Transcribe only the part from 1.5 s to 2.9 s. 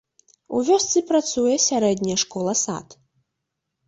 сярэдняя школа-сад.